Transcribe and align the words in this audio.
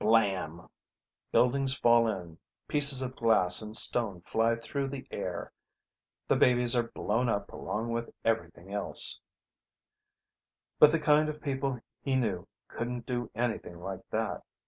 Blam! 0.03 0.67
Buildings 1.31 1.77
fall 1.77 2.07
in, 2.07 2.39
pieces 2.67 3.03
of 3.03 3.15
glass 3.15 3.61
and 3.61 3.77
stone 3.77 4.21
fly 4.21 4.55
through 4.55 4.87
the 4.87 5.05
air. 5.11 5.53
The 6.27 6.35
babies 6.35 6.75
are 6.75 6.89
blown 6.91 7.29
up 7.29 7.53
along 7.53 7.91
with 7.91 8.09
everything 8.25 8.73
else 8.73 9.21
But 10.79 10.89
the 10.89 10.97
kind 10.97 11.29
of 11.29 11.39
people 11.39 11.79
he 12.01 12.15
knew 12.15 12.47
couldn't 12.67 13.05
do 13.05 13.29
anything 13.35 13.79
like 13.79 14.01
that. 14.09 14.41